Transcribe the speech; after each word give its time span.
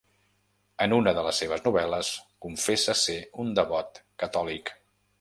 En 0.85 0.95
una 0.97 1.13
de 1.17 1.25
les 1.27 1.41
seves 1.43 1.61
novel·les 1.67 2.11
confessa 2.47 2.99
ser 3.05 3.21
un 3.45 3.55
devot 3.63 4.05
catòlic. 4.25 4.79